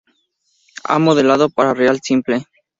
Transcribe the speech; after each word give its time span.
Ha 0.85 0.97
modelado 0.97 1.47
para 1.51 1.75
Real 1.75 1.99
Simple. 2.01 2.43